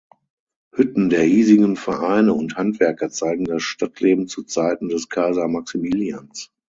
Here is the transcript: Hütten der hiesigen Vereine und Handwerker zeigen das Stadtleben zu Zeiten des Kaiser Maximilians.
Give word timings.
Hütten 0.73 1.11
der 1.11 1.21
hiesigen 1.25 1.75
Vereine 1.75 2.33
und 2.33 2.55
Handwerker 2.55 3.11
zeigen 3.11 3.45
das 3.45 3.61
Stadtleben 3.61 4.27
zu 4.27 4.41
Zeiten 4.41 4.89
des 4.89 5.09
Kaiser 5.09 5.47
Maximilians. 5.47 6.51